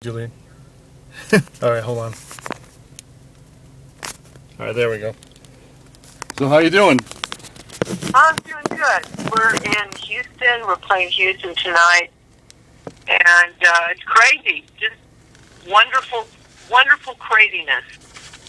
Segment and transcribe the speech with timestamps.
[0.00, 0.30] Julian.
[1.60, 2.14] All right, hold on.
[4.60, 5.12] All right, there we go.
[6.38, 7.00] So how you doing?
[8.14, 9.32] I'm doing good.
[9.36, 10.66] We're in Houston.
[10.68, 12.10] We're playing Houston tonight,
[13.08, 14.64] and uh, it's crazy.
[14.78, 14.94] Just
[15.68, 16.28] wonderful,
[16.70, 17.82] wonderful craziness.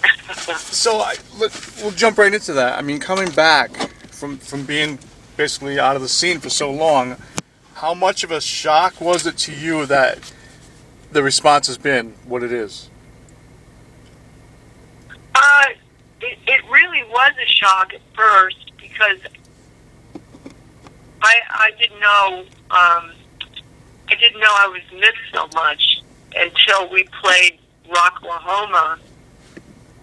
[0.56, 2.78] So I, let, we'll jump right into that.
[2.78, 3.76] I mean, coming back
[4.12, 5.00] from from being
[5.36, 7.18] basically out of the scene for so long,
[7.74, 10.32] how much of a shock was it to you that
[11.12, 12.90] the response has been what it is?
[15.36, 15.66] Uh,
[16.22, 19.20] it, it really was a shock at first because
[21.22, 23.12] I I didn't know um,
[24.08, 26.02] I didn't know I was missed so much
[26.36, 29.00] until we played Rocklahoma,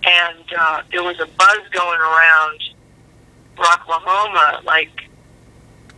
[0.05, 2.61] and uh, there was a buzz going around
[3.57, 5.09] Rocklahoma like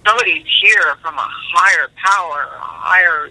[0.07, 3.31] somebody's here from a higher power, a higher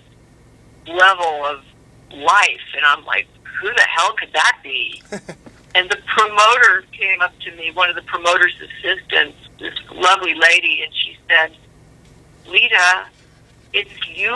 [0.88, 1.64] level of
[2.12, 3.28] life, and I'm like,
[3.62, 5.02] who the hell could that be?
[5.76, 10.82] and the promoter came up to me, one of the promoter's assistants, this lovely lady,
[10.84, 11.52] and she said,
[12.48, 13.06] Lita,
[13.74, 14.34] it's you.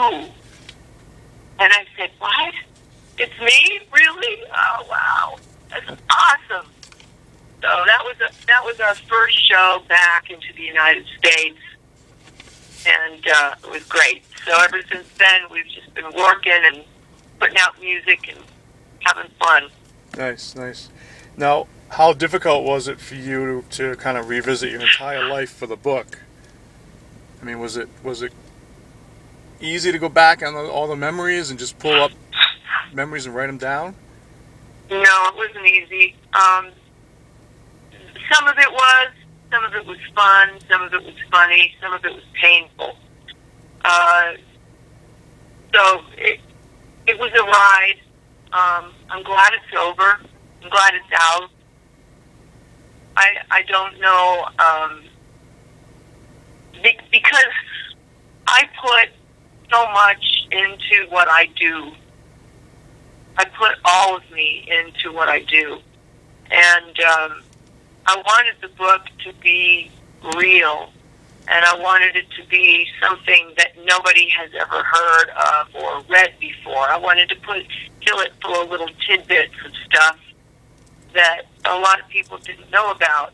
[1.58, 2.54] And I said, what?
[3.18, 3.80] It's me?
[3.92, 4.42] Really?
[4.54, 5.36] Oh, wow.
[5.68, 6.66] That's awesome.
[7.62, 11.60] So that was a, that was our first show back into the United States,
[12.84, 14.24] and uh, it was great.
[14.44, 16.82] So ever since then, we've just been working and
[17.42, 18.38] putting out music and
[19.00, 19.68] having fun.
[20.16, 20.90] Nice, nice.
[21.36, 25.50] Now, how difficult was it for you to, to kind of revisit your entire life
[25.50, 26.20] for the book?
[27.40, 28.32] I mean, was it was it
[29.60, 32.12] easy to go back on the, all the memories and just pull up
[32.92, 33.96] memories and write them down?
[34.88, 36.14] No, it wasn't easy.
[36.34, 36.70] Um,
[38.32, 39.08] some of it was,
[39.50, 42.96] some of it was fun, some of it was funny, some of it was painful.
[43.84, 44.34] Uh,
[45.74, 46.40] so it
[47.06, 47.98] it was a ride.
[48.52, 50.20] Um, I'm glad it's over.
[50.62, 51.50] I'm glad it's out.
[53.16, 55.02] I I don't know um,
[56.82, 57.54] be, because
[58.46, 59.10] I put
[59.70, 61.92] so much into what I do.
[63.36, 65.78] I put all of me into what I do,
[66.50, 67.42] and um,
[68.06, 69.90] I wanted the book to be
[70.36, 70.90] real,
[71.48, 76.34] and I wanted it to be something that nobody has ever heard of or read
[76.38, 76.88] before.
[76.88, 77.66] I wanted to put
[78.06, 80.18] fill it full of little tidbits of stuff
[81.14, 83.32] that a lot of people didn't know about.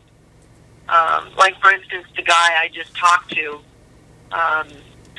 [0.88, 3.60] Um, like, for instance, the guy I just talked to
[4.32, 4.68] um,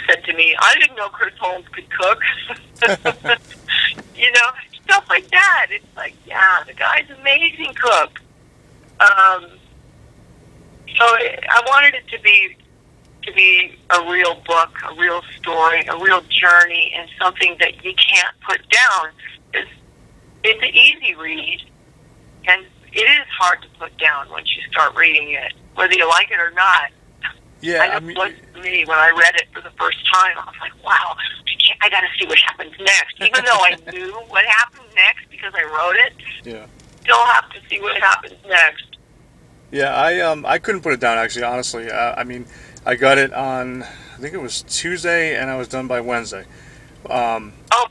[0.07, 2.19] said to me, I didn't know Chris Holmes could cook.
[4.15, 4.49] you know,
[4.83, 5.67] stuff like that.
[5.69, 8.19] It's like, yeah, the guy's amazing cook.
[8.99, 9.45] Um,
[10.97, 12.57] so I wanted it to be
[13.29, 17.93] to be a real book, a real story, a real journey, and something that you
[17.93, 19.11] can't put down.
[19.53, 19.69] It's,
[20.43, 21.61] it's an easy read,
[22.47, 26.31] and it is hard to put down once you start reading it, whether you like
[26.31, 26.91] it or not.
[27.61, 30.37] Yeah, I I mean, it was me when I read it for the first time.
[30.37, 33.15] I was like, wow, I, I got to see what happens next.
[33.19, 36.13] Even though I knew what happened next because I wrote it,
[36.45, 36.65] yeah.
[37.01, 38.97] still have to see what happens next.
[39.71, 41.43] Yeah, I um I couldn't put it down actually.
[41.43, 42.47] Honestly, uh, I mean,
[42.89, 46.45] I got it on I think it was Tuesday, and I was done by Wednesday.
[47.07, 47.87] Um, Oh,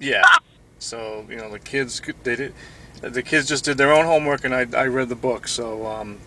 [0.00, 0.22] yeah.
[0.80, 2.54] So you know the kids they did
[3.00, 5.48] the kids just did their own homework, and I, I read the book.
[5.48, 6.18] So um,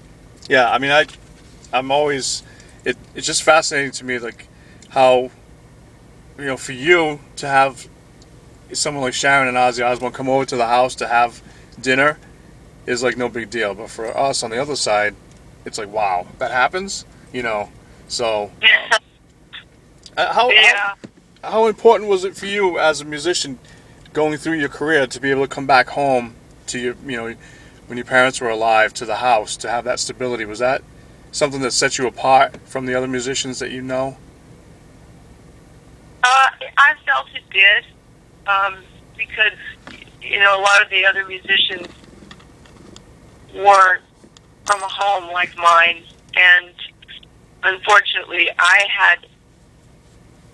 [0.50, 1.06] yeah, I mean I
[1.72, 2.44] I'm always
[2.84, 4.48] it it's just fascinating to me like
[4.90, 5.32] how
[6.38, 7.88] you know for you to have
[8.74, 11.42] someone like Sharon and Ozzy Osbourne come over to the house to have
[11.80, 12.18] dinner
[12.86, 13.74] is like no big deal.
[13.74, 15.16] But for us on the other side,
[15.66, 17.70] it's like wow, that happens, you know.
[18.12, 18.52] So
[20.18, 20.76] uh, how, yeah.
[20.76, 20.96] how
[21.44, 23.58] how important was it for you as a musician
[24.12, 26.36] going through your career to be able to come back home
[26.68, 27.36] to your you know
[27.88, 30.44] when your parents were alive to the house to have that stability?
[30.44, 30.84] Was that
[31.32, 34.18] something that set you apart from the other musicians that you know?
[36.22, 37.86] Uh, I felt it did
[38.46, 38.78] um,
[39.18, 39.58] because
[40.22, 41.88] you know a lot of the other musicians
[43.56, 44.04] weren't
[44.66, 46.04] from a home like mine,
[46.36, 46.74] and
[47.64, 49.26] unfortunately, I had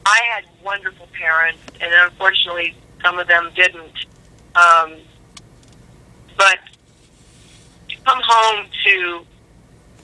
[0.05, 4.05] I had wonderful parents, and unfortunately, some of them didn't.
[4.55, 4.95] Um,
[6.37, 6.59] but
[7.89, 9.25] to come home to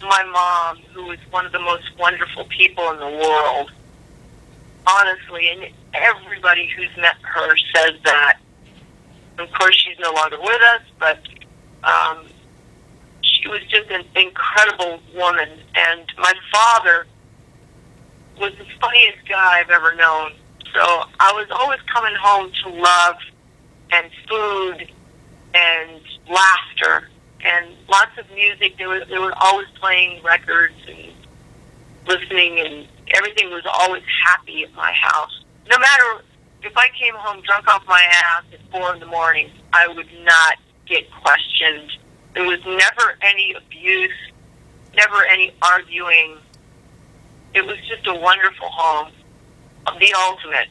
[0.02, 3.72] my mom, who was one of the most wonderful people in the world,
[4.86, 8.40] honestly, and everybody who's met her says that.
[9.40, 11.20] Of course, she's no longer with us, but
[11.84, 12.26] um,
[13.44, 15.50] she was just an incredible woman.
[15.76, 17.06] And my father
[18.40, 20.32] was the funniest guy I've ever known.
[20.74, 20.82] So
[21.20, 23.16] I was always coming home to love
[23.92, 24.92] and food
[25.54, 27.10] and laughter
[27.42, 28.78] and lots of music.
[28.78, 31.14] They were they were always playing records and
[32.08, 35.44] listening, and everything was always happy at my house.
[35.70, 36.24] No matter
[36.64, 40.10] if I came home drunk off my ass at four in the morning, I would
[40.24, 40.56] not
[40.88, 41.92] get questioned.
[42.34, 44.12] There was never any abuse,
[44.96, 46.38] never any arguing.
[47.54, 49.12] It was just a wonderful home,
[50.00, 50.68] the ultimate.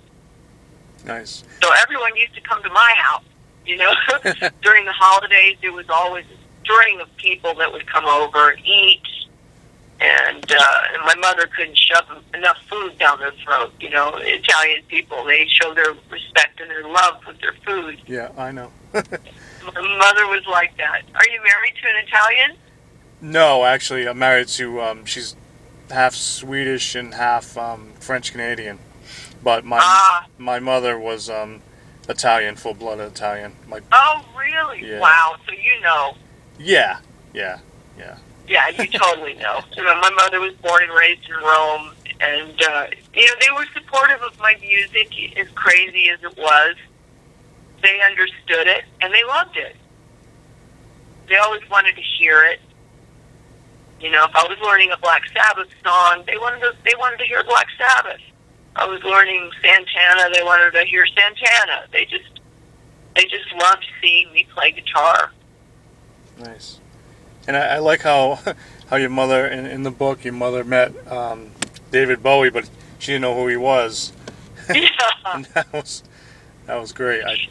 [1.05, 1.45] Nice.
[1.63, 3.25] So everyone used to come to my house.
[3.65, 3.93] You know,
[4.63, 8.67] during the holidays, there was always a string of people that would come over and
[8.67, 9.03] eat,
[10.01, 12.05] and, uh, and my mother couldn't shove
[12.35, 13.73] enough food down their throat.
[13.79, 18.01] You know, Italian people they show their respect and their love with their food.
[18.07, 18.73] Yeah, I know.
[19.65, 21.03] My mother was like that.
[21.15, 22.57] Are you married to an Italian?
[23.21, 24.81] no, actually, I'm married to.
[24.83, 25.37] Um, she's
[25.91, 28.79] half Swedish and half um, French Canadian,
[29.43, 31.63] but my Ah, my mother was um,
[32.09, 33.53] Italian, full blooded Italian.
[33.69, 34.89] My oh, really?
[34.91, 34.99] Yeah.
[35.01, 35.37] Wow.
[35.47, 36.15] So you know.
[36.59, 36.99] yeah,
[37.33, 37.59] yeah,
[37.97, 38.17] yeah.
[38.49, 39.61] Yeah, you totally know.
[39.77, 43.53] You know, my mother was born and raised in Rome, and uh, you know they
[43.55, 46.75] were supportive of my music, as crazy as it was.
[47.83, 49.77] They understood it and they loved it.
[51.29, 52.61] They always wanted to hear it.
[54.01, 57.19] You know, if I was learning a Black Sabbath song, they wanted to they wanted
[57.19, 58.21] to hear Black Sabbath.
[58.75, 61.87] I was learning Santana, they wanted to hear Santana.
[61.93, 62.41] They just
[63.15, 65.33] they just loved seeing me play guitar.
[66.39, 66.81] Nice.
[67.47, 68.41] And I, I like how
[68.89, 71.51] how your mother in, in the book your mother met um,
[71.91, 72.69] David Bowie, but
[72.99, 74.13] she didn't know who he was,
[74.69, 74.89] yeah.
[75.55, 76.03] that was
[76.67, 77.25] that was great.
[77.25, 77.49] I,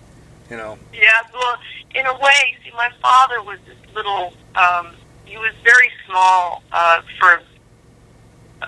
[0.51, 1.55] you know, Yeah, well,
[1.95, 4.33] in a way, see, my father was this little.
[4.55, 4.93] Um,
[5.23, 7.41] he was very small uh, for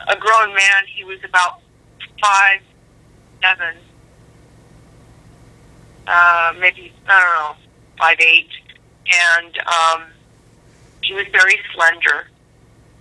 [0.08, 0.84] a grown man.
[0.88, 1.60] He was about
[2.22, 2.62] five,
[3.42, 3.76] seven,
[6.08, 7.70] uh, maybe I don't know,
[8.00, 8.50] five eight,
[9.36, 10.04] and um,
[11.02, 12.28] he was very slender.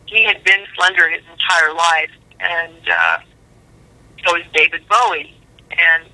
[0.06, 3.19] He had been slender his entire life, and uh,
[4.26, 5.37] so was David Bowie,
[5.70, 6.11] and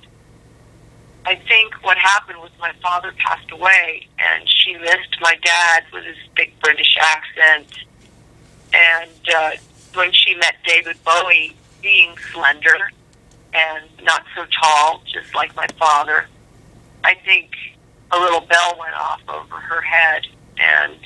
[1.25, 6.05] I think what happened was my father passed away, and she missed my dad with
[6.05, 7.67] his big British accent.
[8.73, 9.51] And uh,
[9.93, 12.91] when she met David Bowie, being slender
[13.53, 16.25] and not so tall, just like my father,
[17.03, 17.51] I think
[18.11, 20.27] a little bell went off over her head,
[20.57, 20.97] and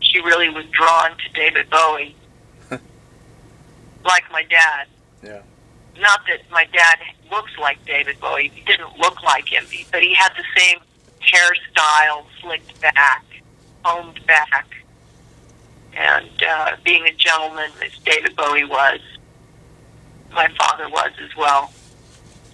[0.00, 2.16] she really was drawn to David Bowie,
[2.70, 4.86] like my dad.
[5.22, 5.42] Yeah,
[6.00, 6.98] not that my dad
[7.30, 8.50] looks like David Bowie.
[8.54, 10.78] He didn't look like him, but he had the same
[11.20, 13.24] hairstyle, slicked back,
[13.84, 14.66] combed back,
[15.94, 19.00] and uh, being a gentleman as David Bowie was,
[20.32, 21.72] my father was as well.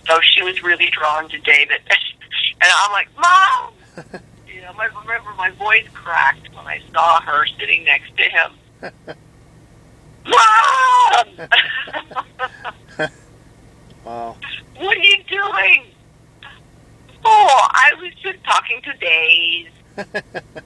[0.06, 4.20] So she was really drawn to David, and I'm like, Mom.
[4.54, 8.52] You know, I remember my voice cracked when I saw her sitting next to him.
[12.98, 13.10] Mom!
[14.04, 14.36] Wow.
[14.76, 15.84] What are you doing?
[17.24, 19.68] Oh, I was just talking to Days.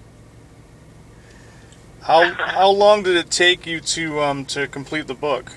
[2.08, 5.52] How how long did it take you to um to complete the book?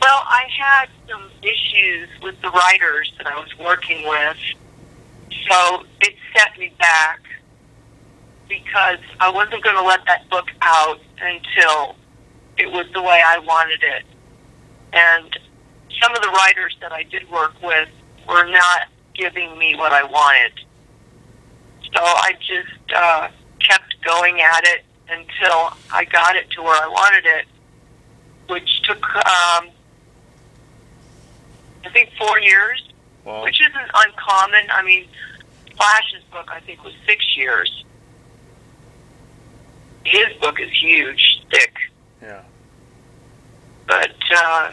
[0.00, 4.36] Well, I had some issues with the writers that I was working with,
[5.48, 7.20] so it set me back
[8.48, 11.96] because I wasn't going to let that book out until
[12.56, 14.04] it was the way I wanted it.
[14.92, 15.36] And
[16.02, 17.88] some of the writers that I did work with
[18.28, 20.52] were not giving me what I wanted.
[21.82, 23.28] So I just uh,
[23.60, 27.46] kept going at it until I got it to where I wanted it,
[28.48, 29.70] which took, um,
[31.84, 32.82] I think, four years,
[33.24, 34.66] Well, which isn't uncommon.
[34.72, 35.06] I mean,
[35.76, 37.84] Flash's book, I think, was six years.
[40.04, 41.74] His book is huge, thick,
[42.20, 42.42] yeah,
[43.86, 44.72] but uh,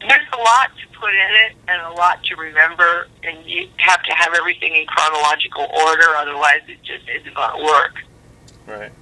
[0.00, 4.02] there's a lot to put in it and a lot to remember, and you have
[4.02, 7.94] to have everything in chronological order, otherwise it just isn't going to work.
[8.66, 8.92] right.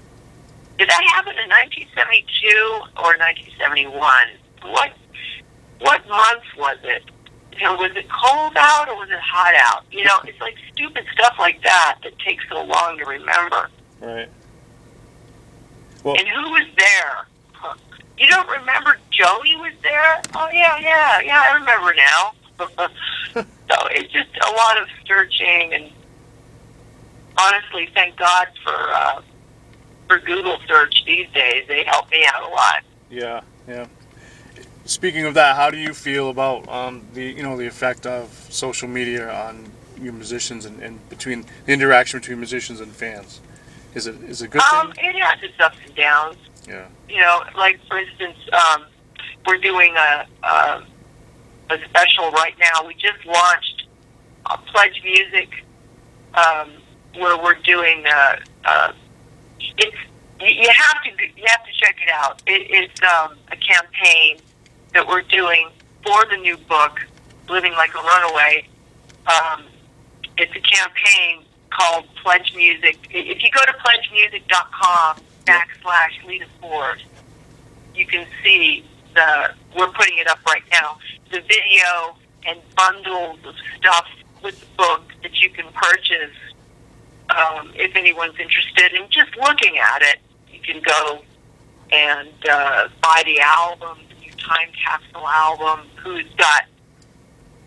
[0.77, 2.49] Did that happen in 1972
[2.99, 3.95] or 1971?
[4.63, 4.93] What
[5.81, 7.05] what month was it?
[7.53, 9.85] You know, was it cold out or was it hot out?
[9.93, 13.71] You know, it's like stupid stuff like that that takes so long to remember.
[14.01, 14.29] Right.
[16.03, 17.27] Well, And who was there?
[18.19, 20.21] You don't remember Joey was there?
[20.35, 21.43] Oh yeah, yeah, yeah.
[21.51, 22.33] I remember now.
[23.35, 25.91] so it's just a lot of searching, and
[27.39, 29.23] honestly, thank God for uh,
[30.09, 31.67] for Google search these days.
[31.69, 32.83] They help me out a lot.
[33.11, 33.87] yeah, yeah.
[34.87, 38.29] Speaking of that, how do you feel about um the you know the effect of
[38.51, 43.41] social media on your musicians and, and between the interaction between musicians and fans?
[43.95, 45.05] Is it is it a good Um, thing?
[45.17, 46.37] it has its ups and downs.
[46.69, 46.87] Yeah.
[47.09, 48.85] You know, like for instance, um,
[49.47, 50.87] we're doing a, a
[51.71, 52.87] a special right now.
[52.87, 53.85] We just launched
[54.75, 55.65] Pledge Music,
[56.35, 56.73] um,
[57.15, 58.05] where we're doing.
[58.07, 58.93] Uh, uh,
[59.61, 59.97] it's
[60.41, 62.43] you, you have to you have to check it out.
[62.47, 64.39] It, it's um, a campaign
[64.93, 65.71] that we're doing
[66.05, 67.01] for the new book,
[67.49, 68.69] Living Like a Runaway.
[69.27, 69.65] Um,
[70.37, 72.99] it's a campaign called Pledge Music.
[73.11, 77.03] If you go to pledgemusic.com backslash Lita Ford,
[77.95, 78.85] you can see
[79.15, 80.99] the, we're putting it up right now,
[81.31, 82.17] the video
[82.47, 84.07] and bundles of stuff
[84.43, 86.37] with the book that you can purchase
[87.31, 90.19] um, if anyone's interested in just looking at it.
[90.53, 91.23] You can go
[91.91, 96.65] and uh, buy the album, the new Time Capsule album, who's got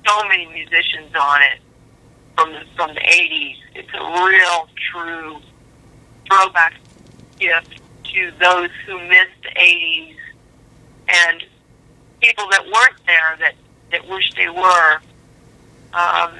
[0.07, 1.59] so many musicians on it
[2.37, 3.57] from the from the eighties.
[3.75, 5.39] It's a real true
[6.27, 6.75] throwback
[7.39, 7.81] gift
[8.13, 10.15] to those who missed the eighties
[11.07, 11.43] and
[12.21, 13.53] people that weren't there that,
[13.91, 14.99] that wish they were.
[15.93, 16.31] Um,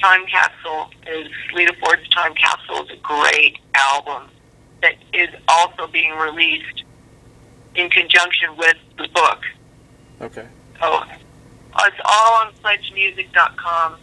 [0.00, 4.28] Time Capsule is Lita Ford's Time Capsule is a great album
[4.82, 6.84] that is also being released
[7.74, 9.40] in conjunction with the book.
[10.22, 10.46] Okay.
[10.80, 11.02] So
[11.80, 13.96] it's all on pledgemusic.com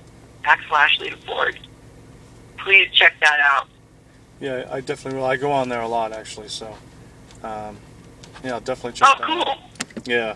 [0.43, 1.59] backslash Lita Ford.
[2.57, 3.67] Please check that out.
[4.39, 5.25] Yeah, I definitely will.
[5.27, 6.67] I go on there a lot actually, so
[7.43, 7.77] um,
[8.43, 9.41] yeah, I'll definitely check Oh, that cool.
[9.41, 9.57] out.
[10.07, 10.35] Yeah.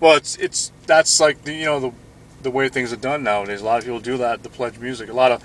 [0.00, 1.92] Well, it's it's that's like the you know the
[2.42, 3.60] the way things are done nowadays.
[3.60, 4.42] A lot of people do that.
[4.42, 5.08] The pledge music.
[5.08, 5.42] A lot of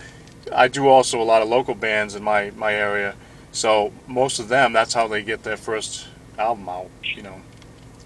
[0.52, 3.16] I do also a lot of local bands in my my area.
[3.52, 6.90] So most of them, that's how they get their first album out.
[7.04, 7.42] You know,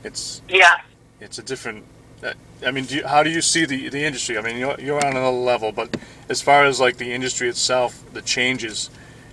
[0.03, 0.77] it's Yeah.
[1.21, 1.85] it's a different.
[2.23, 2.33] uh,
[2.65, 4.37] I mean, do you, how do you see the the industry?
[4.37, 5.95] I mean, you're you're on another level, but
[6.29, 8.89] as far as like the industry itself, the changes.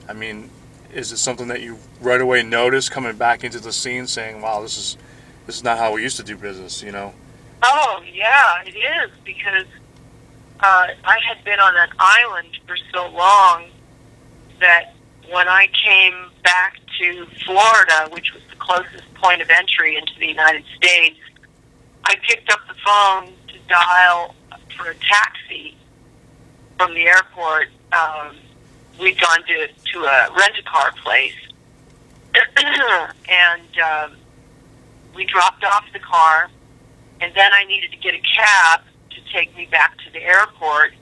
[0.09, 0.51] I mean,
[0.95, 4.63] is it something that you right away notice coming back into the scene, saying, "Wow,
[4.63, 4.97] this is
[5.49, 7.15] this is not how we used to do business," you know?
[7.63, 9.65] Oh, yeah, it is because
[10.61, 13.65] uh, I had been on an island for so long
[14.61, 14.95] that
[15.31, 20.27] when I came back to Florida, which was the closest point of entry into the
[20.27, 21.19] United States,
[22.05, 24.35] I picked up the phone to dial
[24.77, 25.75] for a taxi
[26.77, 27.69] from the airport.
[27.93, 28.37] Um,
[29.01, 31.33] we'd gone to, to a rent-a-car place,
[33.31, 34.17] and um,
[35.15, 36.51] we dropped off the car
[37.21, 40.93] and then I needed to get a cab to take me back to the airport.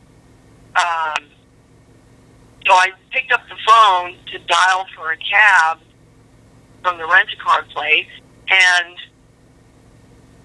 [0.75, 1.27] Um,
[2.67, 5.79] so I picked up the phone to dial for a cab
[6.83, 8.09] from the rent a car place,
[8.49, 8.97] and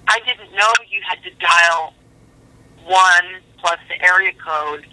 [0.07, 1.93] I didn't know you had to dial
[2.85, 4.87] one plus the area code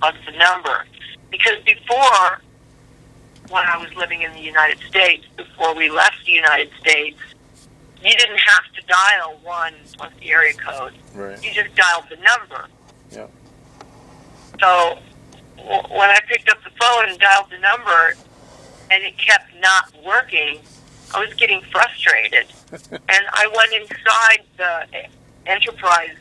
[0.00, 0.84] plus the number.
[1.30, 2.40] Because before,
[3.48, 7.18] when I was living in the United States, before we left the United States,
[8.02, 10.92] you didn't have to dial one plus the area code.
[11.14, 11.42] Right.
[11.42, 12.68] You just dialed the number.
[13.10, 13.26] Yeah.
[14.60, 14.98] So
[15.56, 18.14] w- when I picked up the phone and dialed the number,
[18.90, 20.60] and it kept not working,
[21.14, 22.46] I was getting frustrated.
[22.90, 24.86] and I went inside the
[25.46, 26.16] Enterprise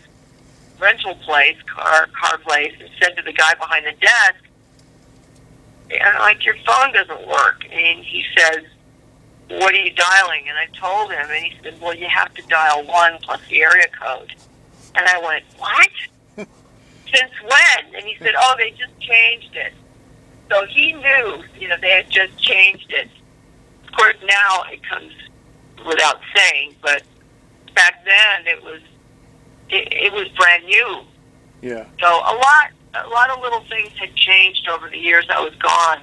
[0.79, 4.35] rental place, car car place, and said to the guy behind the desk,
[5.89, 7.65] and like your phone doesn't work.
[7.71, 8.63] And he says,
[9.49, 12.41] "What are you dialing?" And I told him, and he said, "Well, you have to
[12.43, 14.33] dial one plus the area code."
[14.95, 15.89] And I went, "What?
[16.35, 19.73] Since when?" And he said, "Oh, they just changed it."
[20.49, 23.09] So he knew, you know, they had just changed it.
[23.87, 25.11] Of course, now it comes
[25.85, 27.03] without saying, but
[27.73, 28.81] back then it was
[29.69, 31.01] it, it was brand new.
[31.61, 31.85] Yeah.
[31.99, 35.55] So a lot, a lot of little things had changed over the years I was
[35.55, 36.01] gone.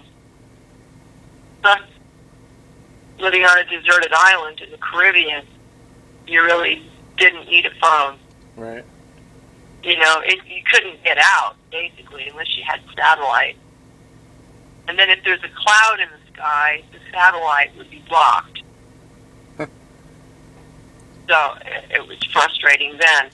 [1.63, 1.81] Plus,
[3.23, 5.47] living on a deserted island in the Caribbean,
[6.27, 6.83] you really
[7.17, 8.19] didn't need a phone.
[8.57, 8.85] Right.
[9.83, 13.57] You know, it, you couldn't get out basically unless you had satellite.
[14.89, 18.63] And then if there's a cloud in the sky, the satellite would be blocked.
[19.59, 19.69] so
[21.65, 23.31] it, it was frustrating then.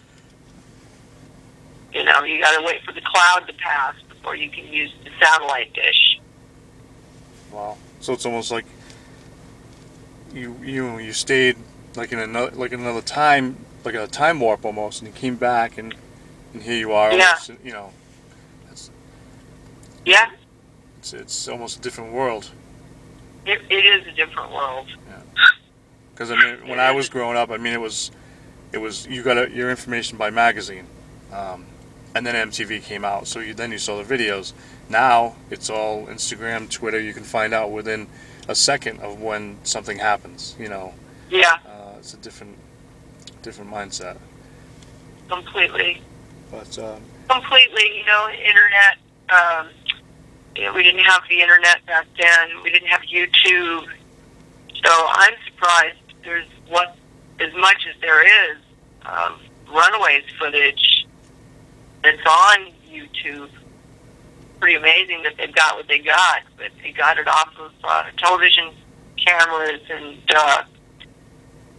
[1.92, 4.92] You know, you got to wait for the cloud to pass before you can use
[5.04, 6.20] the satellite dish.
[7.50, 7.78] Wow.
[8.00, 8.66] So it's almost like
[10.32, 11.56] you you you stayed
[11.96, 15.36] like in another like in another time like a time warp almost, and you came
[15.36, 15.94] back and
[16.52, 17.12] and here you are.
[17.12, 17.24] Yeah.
[17.26, 17.92] almost, you know,
[18.70, 18.90] it's,
[20.04, 20.30] Yeah,
[20.98, 22.50] it's it's almost a different world.
[23.46, 24.88] it, it is a different world.
[26.12, 28.10] Because I mean, when I was growing up, I mean, it was
[28.72, 30.86] it was you got a, your information by magazine.
[31.32, 31.66] Um,
[32.14, 33.26] and then MTV came out.
[33.26, 34.52] So you, then you saw the videos.
[34.88, 36.98] Now it's all Instagram, Twitter.
[36.98, 38.08] You can find out within
[38.48, 40.56] a second of when something happens.
[40.58, 40.94] You know,
[41.30, 42.56] Yeah, uh, it's a different
[43.42, 44.16] different mindset.
[45.28, 46.02] completely.
[46.50, 48.96] But um, completely, you know, internet.
[49.28, 49.68] Um,
[50.56, 52.62] you know, we didn't have the internet back then.
[52.64, 53.86] We didn't have YouTube.
[54.84, 56.96] So I'm surprised there's what
[57.38, 58.58] as much as there is
[59.04, 59.38] um,
[59.68, 61.06] Runaways footage
[62.02, 63.50] that's on YouTube.
[64.60, 68.04] Pretty amazing that they've got what they got, but they got it off of uh,
[68.16, 68.70] television
[69.16, 70.62] cameras and uh,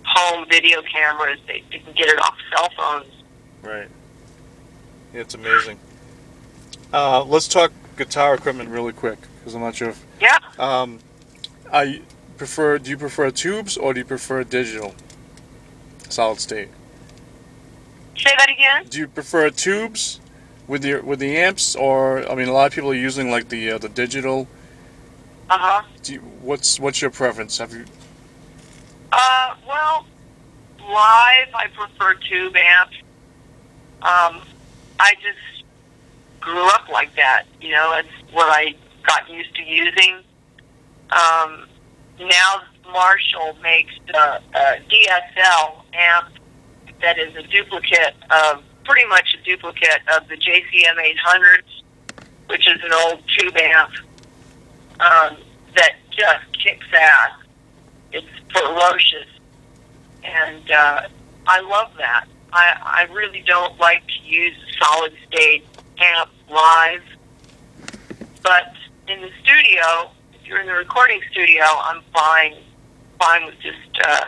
[0.05, 1.39] home video cameras.
[1.45, 3.11] They didn't get it off cell phones.
[3.63, 3.87] right,
[5.13, 5.77] yeah, it's amazing.
[6.93, 10.37] Uh, let's talk guitar equipment really quick because I'm not sure if Yeah.
[10.57, 10.99] um,
[11.73, 12.01] I
[12.37, 12.77] prefer.
[12.77, 14.95] Do you prefer tubes or do you prefer digital,
[16.07, 16.69] solid state?
[18.17, 18.85] Say that again.
[18.89, 20.19] Do you prefer tubes
[20.69, 23.49] with your with the amps, or I mean, a lot of people are using like
[23.49, 24.47] the uh, the digital.
[25.49, 25.83] Uh huh.
[26.41, 27.57] What's what's your preference?
[27.57, 27.85] Have you?
[29.11, 30.05] Uh, well,
[30.79, 32.95] live, I prefer tube amps.
[34.01, 34.41] Um,
[34.99, 35.65] I just
[36.39, 37.45] grew up like that.
[37.59, 40.17] You know, that's what I got used to using.
[41.09, 41.67] Um,
[42.19, 42.61] now
[42.91, 46.29] Marshall makes a, a DSL amp
[47.01, 52.81] that is a duplicate of, pretty much a duplicate of the JCM 800s, which is
[52.83, 53.91] an old tube amp
[54.99, 55.37] um,
[55.75, 57.31] that just kicks ass.
[58.11, 59.27] It's ferocious,
[60.23, 61.01] and uh,
[61.47, 62.25] I love that.
[62.51, 65.65] I, I really don't like to use solid state
[65.99, 67.03] amp live,
[68.41, 68.73] but
[69.07, 72.55] in the studio, if you're in the recording studio, I'm fine,
[73.19, 74.25] fine with just uh,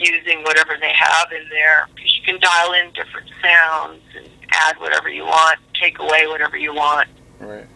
[0.00, 4.78] using whatever they have in there because you can dial in different sounds and add
[4.78, 7.08] whatever you want, take away whatever you want.
[7.38, 7.66] Right.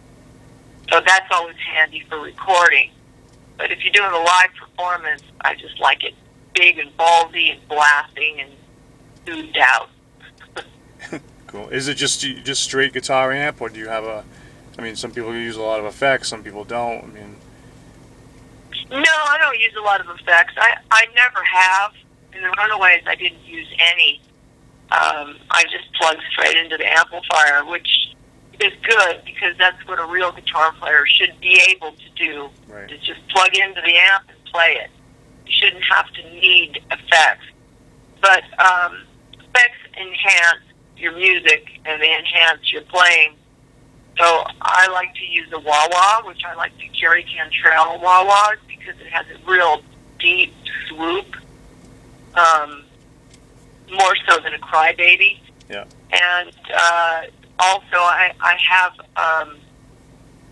[0.91, 2.91] So that's always handy for recording.
[3.57, 6.13] But if you're doing a live performance, I just like it
[6.53, 8.51] big and ballsy and blasting and
[9.25, 9.89] zoomed out.
[11.47, 11.69] Cool.
[11.69, 14.25] Is it just just straight guitar amp, or do you have a?
[14.77, 17.03] I mean, some people use a lot of effects, some people don't.
[17.03, 17.35] I mean,
[18.89, 20.53] No, I don't use a lot of effects.
[20.57, 21.93] I, I never have.
[22.35, 24.21] In the Runaways, I didn't use any.
[24.91, 28.13] Um, I just plugged straight into the amplifier, which
[28.61, 32.49] is good because that's what a real guitar player should be able to do.
[32.67, 32.91] right.
[32.91, 34.89] is just plug into the amp and play it.
[35.45, 37.45] You shouldn't have to need effects.
[38.21, 40.63] But um, effects enhance
[40.97, 43.35] your music and they enhance your playing.
[44.17, 48.25] So I like to use a wah wah, which I like to carry Cantrell wah
[48.25, 49.81] wahs because it has a real
[50.19, 50.53] deep
[50.87, 51.35] swoop,
[52.37, 52.83] um,
[53.91, 55.39] more so than a crybaby.
[55.69, 55.85] Yeah.
[56.11, 57.21] And uh,
[57.59, 59.57] also, I, I have um,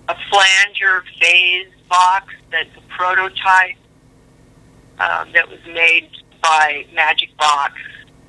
[0.10, 3.78] a flanger phase box that's a prototype
[5.00, 6.10] um, that was made
[6.42, 7.74] by Magic Box.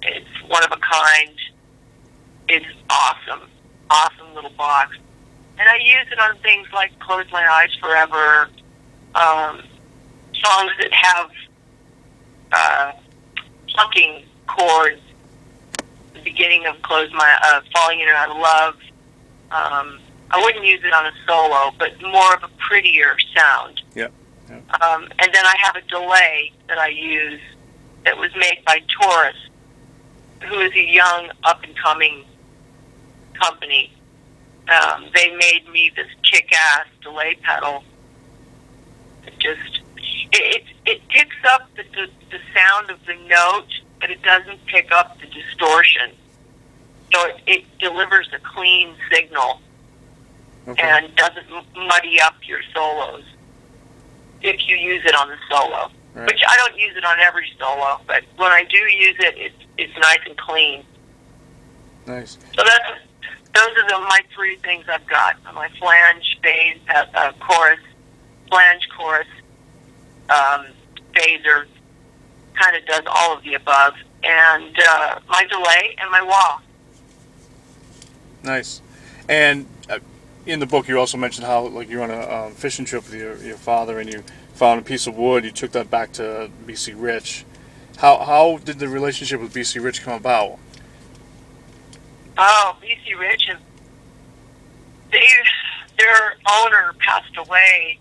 [0.02, 1.36] It's one of a kind.
[2.48, 3.48] It's awesome,
[3.90, 4.96] awesome little box.
[5.58, 8.48] And I use it on things like Close My Eyes Forever,
[9.14, 9.62] um,
[10.34, 11.30] songs that have
[12.52, 12.92] uh,
[13.74, 15.00] plucking chords,
[16.14, 18.74] the beginning of Close My, uh, Falling In and Out of Love.
[19.50, 23.82] Um, I wouldn't use it on a solo, but more of a prettier sound.
[23.94, 24.12] Yep.
[24.48, 24.82] Yep.
[24.82, 27.40] Um, and then I have a delay that I use
[28.04, 29.36] that was made by Taurus,
[30.48, 32.24] who is a young, up and coming
[33.34, 33.92] company.
[34.68, 37.84] Um, they made me this kick ass delay pedal.
[39.26, 39.73] It just
[40.42, 43.68] it, it picks up the, the the sound of the note,
[44.00, 46.12] but it doesn't pick up the distortion.
[47.12, 49.60] So it, it delivers a clean signal
[50.66, 50.82] Okay.
[50.82, 53.24] and doesn't muddy up your solos
[54.40, 55.90] if you use it on the solo.
[56.14, 56.26] Right.
[56.26, 59.64] Which I don't use it on every solo, but when I do use it, it's
[59.76, 60.84] it's nice and clean.
[62.06, 62.38] Nice.
[62.56, 63.00] So that's
[63.54, 67.80] those are the, my three things I've got: my flange, phase, uh, uh, chorus,
[68.48, 69.26] flange, chorus,
[70.30, 70.66] um,
[71.14, 71.66] phaser.
[72.54, 76.60] Kind of does all of the above, and uh, my delay and my wah.
[78.44, 78.80] Nice.
[79.28, 79.98] And uh,
[80.46, 83.14] in the book, you also mentioned how like you're on a um, fishing trip with
[83.14, 84.22] your, your father, and you
[84.54, 85.44] found a piece of wood.
[85.44, 87.44] You took that back to BC Rich.
[87.96, 90.58] How how did the relationship with BC Rich come about?
[92.36, 93.58] Oh, BC Rich and
[95.10, 95.26] they
[95.98, 97.98] their owner passed away,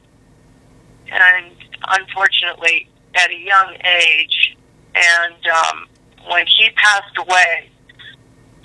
[1.12, 1.52] and
[1.90, 4.58] unfortunately at a young age.
[4.96, 5.88] And um,
[6.30, 7.70] when he passed away,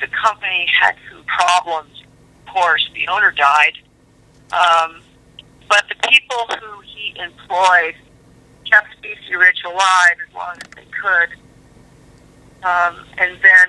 [0.00, 2.02] the company had some problems,
[2.46, 3.74] Of course, the owner died.
[4.52, 5.00] Um,
[5.68, 7.94] but the people who he employed
[8.64, 11.30] kept BC Rich alive as long as they could.
[12.64, 13.68] Um, and then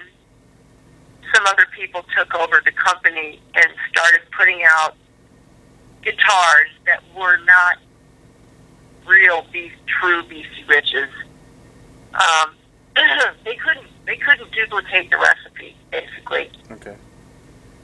[1.33, 4.95] some other people took over the company and started putting out
[6.01, 7.77] guitars that were not
[9.10, 11.10] real beef, true BC Riches.
[12.13, 12.52] Um,
[13.43, 16.95] they couldn't they couldn't duplicate the recipe basically, Okay.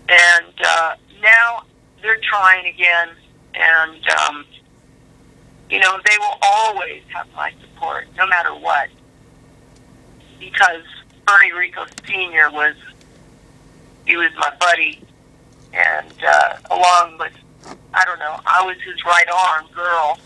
[0.10, 1.64] and uh, now
[2.02, 3.10] they're trying again,
[3.54, 4.46] and um,
[5.70, 8.90] you know they will always have my support no matter what,
[10.40, 10.84] because
[11.26, 12.76] Bernie Rico Senior was
[14.06, 15.02] he was my buddy,
[15.74, 17.34] and uh, along with
[17.94, 20.20] I don't know I was his right arm girl.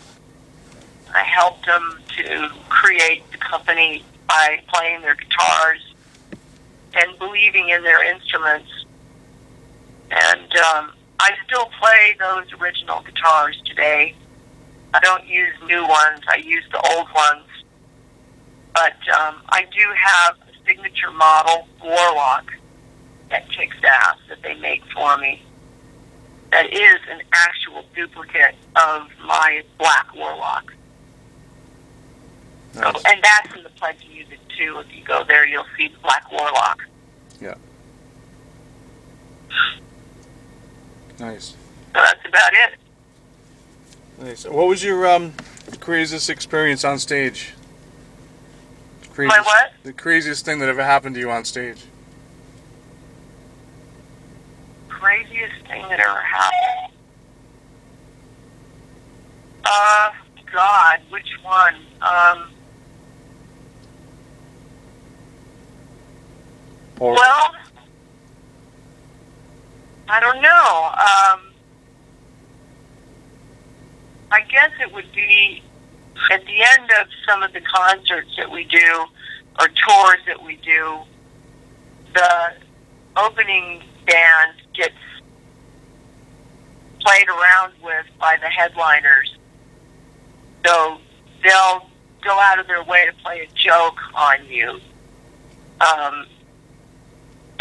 [1.14, 5.80] I helped him to create the company by playing their guitars
[6.94, 8.70] and believing in their instruments.
[10.10, 14.14] And um, I still play those original guitars today.
[14.92, 16.20] I don't use new ones.
[16.28, 17.46] I use the old ones.
[18.74, 22.52] But um, I do have a signature model Warlock
[23.30, 25.42] that kicks ass that they make for me.
[26.50, 30.72] That is an actual duplicate of my Black Warlock.
[32.74, 33.02] So, Nice.
[33.06, 34.78] and that's in the Pledge Music too.
[34.78, 36.82] If you go there, you'll see the Black Warlock.
[37.40, 37.54] Yeah.
[41.18, 41.50] Nice.
[41.94, 42.78] So that's about it.
[44.18, 44.44] Nice.
[44.46, 45.32] What was your um
[45.80, 47.54] craziest experience on stage?
[49.18, 49.72] My what?
[49.82, 51.82] The craziest thing that ever happened to you on stage?
[54.88, 56.94] Craziest thing that ever happened.
[59.64, 60.10] Uh,
[60.52, 61.74] God, which one?
[62.00, 62.50] Um,
[67.00, 67.54] Or well,
[70.08, 70.50] I don't know.
[70.50, 71.52] Um,
[74.30, 75.62] I guess it would be
[76.30, 79.06] at the end of some of the concerts that we do
[79.58, 81.00] or tours that we do.
[82.14, 82.52] The
[83.16, 84.94] opening band gets
[87.00, 89.34] played around with by the headliners.
[90.66, 90.98] So
[91.42, 91.88] they'll
[92.22, 94.80] go out of their way to play a joke on you.
[95.80, 96.26] Um,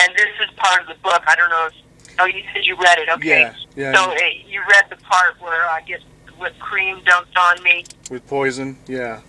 [0.09, 1.21] and this is part of the book.
[1.27, 1.73] I don't know if.
[2.19, 3.09] Oh, you said you read it.
[3.09, 3.41] Okay.
[3.41, 3.93] yeah, yeah.
[3.93, 4.15] So uh,
[4.47, 6.01] you read the part where I get
[6.37, 7.85] whipped cream dumped on me.
[8.09, 8.77] with poison.
[8.87, 9.21] Yeah.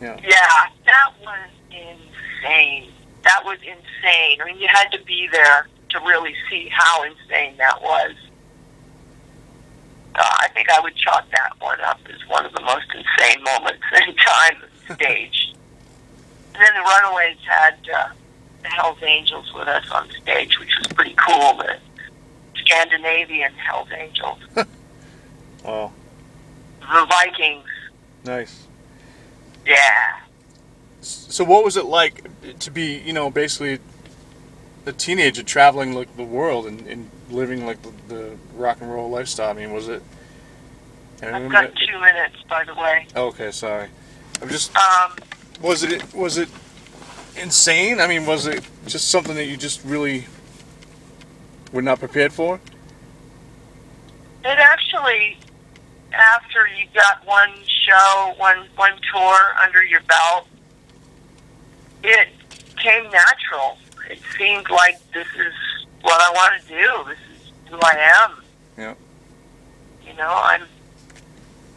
[0.00, 0.68] Yeah, Yeah.
[0.86, 2.92] that was insane.
[3.24, 4.40] That was insane.
[4.40, 8.12] I mean, you had to be there to really see how insane that was.
[10.14, 13.42] Uh, I think I would chalk that one up as one of the most insane
[13.42, 14.62] moments in time
[14.96, 15.54] stage.
[16.54, 18.08] And then the Runaways had uh,
[18.68, 21.56] Hells Angels with us on stage, which was pretty cool.
[21.58, 21.76] The
[22.56, 24.38] Scandinavian Hells Angels,
[25.64, 25.92] Oh,
[26.80, 27.64] the Vikings.
[28.24, 28.66] nice.
[29.66, 30.20] Yeah.
[31.00, 32.24] So what was it like
[32.60, 33.78] to be, you know, basically
[34.86, 39.10] a teenager traveling like the world and, and living like the, the rock and roll
[39.10, 39.50] lifestyle?
[39.50, 40.02] I mean, was it?
[41.22, 43.06] I've got two minutes, by the way.
[43.14, 43.88] Okay, sorry.
[44.40, 44.74] I'm just.
[44.76, 45.12] Um,
[45.60, 46.48] Was it was it
[47.38, 48.00] insane?
[48.00, 50.26] I mean, was it just something that you just really
[51.72, 52.60] were not prepared for?
[54.44, 55.38] It actually,
[56.12, 60.46] after you got one show, one one tour under your belt,
[62.02, 62.28] it
[62.76, 63.78] came natural.
[64.08, 65.52] It seemed like this is
[66.02, 67.10] what I want to do.
[67.10, 68.42] This is who I am.
[68.76, 68.94] Yeah.
[70.06, 70.62] You know, I'm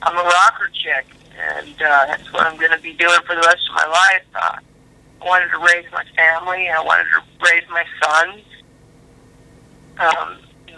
[0.02, 1.06] I'm a rocker chick,
[1.38, 4.24] and uh, that's what I'm going to be doing for the rest of my life.
[4.34, 4.58] Uh,
[5.26, 6.70] wanted to raise my family.
[6.70, 8.42] I wanted to raise my sons,
[10.00, 10.38] um,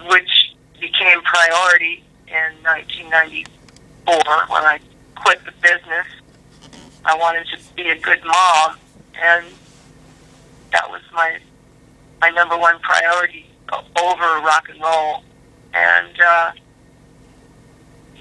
[0.10, 4.15] which became priority in 1994
[4.49, 4.79] when I
[5.15, 6.08] quit the business.
[7.06, 8.77] I wanted to be a good mom,
[9.21, 9.45] and
[10.71, 11.39] that was my
[12.21, 15.23] my number one priority over rock and roll.
[15.73, 16.51] And uh,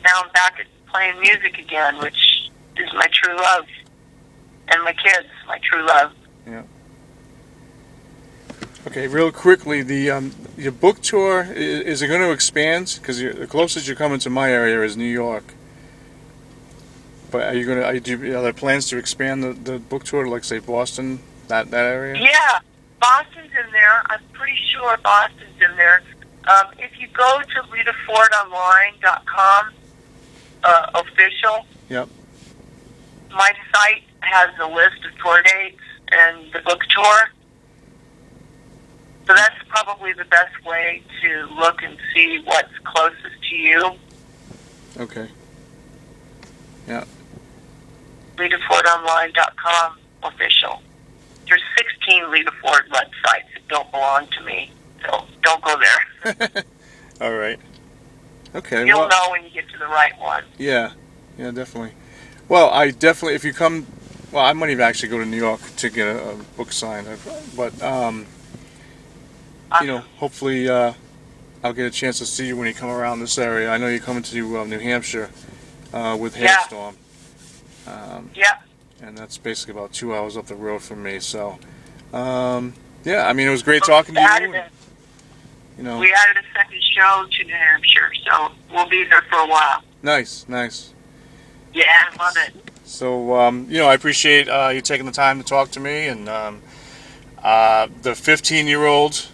[0.03, 3.67] now I'm back at playing music again, which is my true love,
[4.69, 6.13] and my kids, my true love.
[6.47, 6.63] Yeah.
[8.87, 12.99] Okay, real quickly, the um, your book tour is it going to expand?
[13.01, 15.55] Because the closest you're coming to my area is New York.
[17.31, 17.87] But are you going to?
[17.87, 21.21] Are, you, are there plans to expand the, the book tour to like say Boston,
[21.47, 22.21] that that area?
[22.21, 22.59] Yeah,
[23.01, 24.03] Boston's in there.
[24.07, 26.03] I'm pretty sure Boston's in there.
[26.49, 29.73] Um, if you go to LitaFordOnline.com,
[30.65, 32.09] uh, official, Yep.
[33.31, 37.31] my site has a list of tour dates and the book tour.
[39.27, 43.93] So that's probably the best way to look and see what's closest to you.
[44.99, 45.29] Okay.
[46.89, 47.05] Yeah.
[48.37, 50.83] LitaFordOnline.com official.
[51.47, 54.73] There's 16 Lita Ford websites that don't belong to me,
[55.05, 56.65] so don't go there.
[57.21, 57.59] All right.
[58.55, 58.87] Okay.
[58.87, 60.45] You'll well, know when you get to the right one.
[60.59, 60.93] Yeah,
[61.39, 61.93] yeah, definitely.
[62.49, 63.87] Well, I definitely, if you come,
[64.33, 67.07] well, I might even actually go to New York to get a, a book signed,
[67.57, 68.27] but um,
[69.81, 70.93] you know, hopefully, uh,
[71.65, 73.71] I'll get a chance to see you when you come around this area.
[73.71, 75.31] I know you're coming to uh, New Hampshire
[75.93, 76.57] uh, with Yeah.
[77.87, 78.59] Um, Yeah.
[79.01, 81.21] and that's basically about two hours up the road from me.
[81.21, 81.59] So,
[82.13, 84.27] um, yeah, I mean, it was great talking to you.
[84.27, 84.65] and,
[85.79, 89.39] You know, we added a second show to New Hampshire, so we'll be there for
[89.39, 89.83] a while.
[90.03, 90.93] nice, nice.
[91.73, 92.62] Yeah, I love it.
[92.93, 96.09] So, um, you know, I appreciate uh, you taking the time to talk to me.
[96.09, 96.61] And um,
[97.43, 99.29] uh, the 15 year old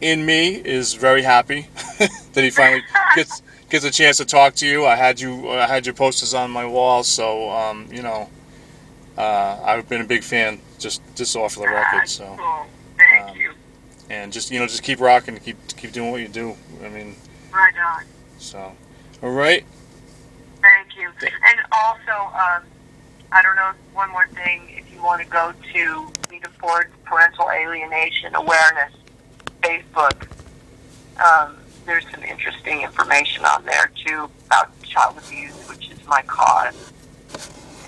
[0.00, 2.82] in me is very happy that he finally
[3.14, 4.86] gets gets a chance to talk to you.
[4.86, 8.30] I had you I had your posters on my wall, so um, you know,
[9.18, 10.58] uh, I've been a big fan.
[10.78, 12.08] Just just off the record.
[12.08, 12.66] So, Cool.
[12.96, 13.52] Thank Um, you.
[14.08, 16.56] and just you know, just keep rocking, keep keep doing what you do.
[16.82, 17.16] I mean,
[17.52, 18.04] Right on.
[18.38, 18.72] so
[19.22, 19.62] all right.
[20.62, 21.10] Thank you.
[21.20, 22.62] And also, um,
[23.32, 27.50] I don't know, one more thing, if you want to go to Lita Ford's Parental
[27.50, 28.92] Alienation Awareness
[29.62, 30.28] Facebook,
[31.22, 31.56] um,
[31.86, 36.92] there's some interesting information on there, too, about child abuse, which is my cause.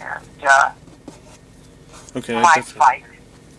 [0.01, 0.71] And uh,
[2.17, 2.35] Okay.
[2.35, 3.03] I my definitely- fight.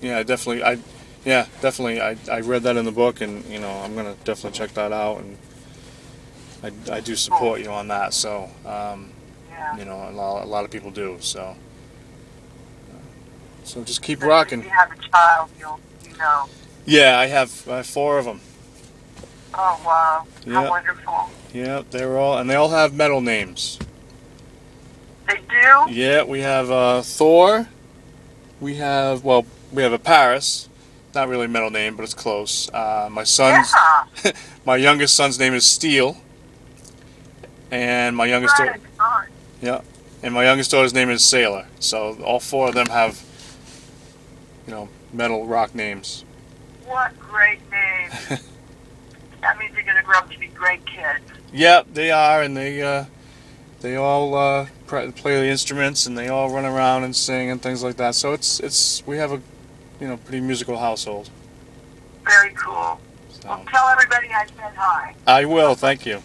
[0.02, 0.64] Yeah, definitely.
[0.64, 0.78] I,
[1.26, 2.02] yeah, definitely.
[2.02, 4.92] I, I read that in the book, and you know, I'm gonna definitely check that
[4.92, 5.38] out, and
[6.64, 8.14] I, I do support you on that.
[8.14, 9.10] So, um,
[9.50, 9.78] Yeah.
[9.78, 11.18] you know, a lot, a lot of people do.
[11.20, 11.56] So,
[13.68, 14.60] so just keep rocking.
[14.60, 16.48] If you have a child, you'll, you know.
[16.86, 18.40] Yeah, I have, I have four of them.
[19.54, 20.26] Oh, wow.
[20.46, 20.70] How Yeah.
[20.70, 21.30] wonderful.
[21.54, 23.80] Yeah, they're all, and they all have metal names.
[25.28, 25.92] They do?
[25.92, 27.68] Yeah, we have uh, Thor.
[28.62, 30.70] We have, well, we have a Paris.
[31.14, 32.70] Not really a metal name, but it's close.
[32.74, 33.74] Uh, my son's,
[34.24, 34.32] Yeah.
[34.66, 36.18] my youngest son's name is Steel.
[37.72, 39.82] And my youngest daughter, on.
[40.24, 41.68] and my youngest daughter's name is Sailor.
[41.80, 43.22] So all four of them have,
[44.68, 46.26] you know, metal rock names.
[46.86, 48.14] What great names.
[49.42, 51.20] that means they're going to grow up to be great kids.
[51.54, 53.06] Yep, they are, and they uh,
[53.82, 57.62] they all uh, pr- play the instruments, and they all run around and sing and
[57.62, 58.16] things like that.
[58.16, 59.42] So it's it's we have a,
[60.00, 61.30] you know, pretty musical household.
[62.26, 63.00] Very cool.
[63.30, 65.16] So Well, tell everybody I said hi.
[65.26, 65.76] I will.
[65.76, 66.22] Thank you.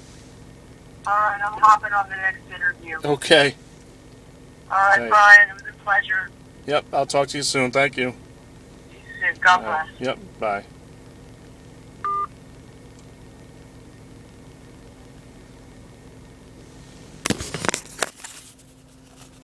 [1.06, 2.98] All right, I'm hopping on the next interview.
[3.04, 3.54] Okay.
[4.70, 5.08] All right, Okay.
[5.08, 6.30] Brian, it was a pleasure.
[6.66, 6.84] Yep.
[6.92, 7.70] I'll talk to you soon.
[7.72, 8.14] Thank you.
[9.22, 9.34] You.
[9.44, 9.86] God bless.
[10.00, 10.18] yep.
[10.38, 10.66] Bye.